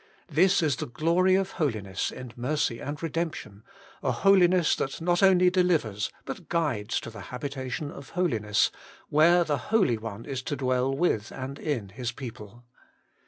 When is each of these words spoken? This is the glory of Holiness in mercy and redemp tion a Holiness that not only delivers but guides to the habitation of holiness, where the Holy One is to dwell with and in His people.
This 0.31 0.63
is 0.63 0.77
the 0.77 0.87
glory 0.87 1.35
of 1.35 1.51
Holiness 1.51 2.09
in 2.09 2.33
mercy 2.35 2.79
and 2.79 2.97
redemp 2.97 3.35
tion 3.35 3.61
a 4.01 4.11
Holiness 4.11 4.75
that 4.77 4.99
not 4.99 5.21
only 5.21 5.51
delivers 5.51 6.09
but 6.25 6.49
guides 6.49 6.99
to 7.01 7.11
the 7.11 7.21
habitation 7.29 7.91
of 7.91 8.09
holiness, 8.09 8.71
where 9.09 9.43
the 9.43 9.57
Holy 9.69 9.99
One 9.99 10.25
is 10.25 10.41
to 10.41 10.55
dwell 10.55 10.91
with 10.91 11.31
and 11.31 11.59
in 11.59 11.89
His 11.89 12.11
people. 12.11 12.65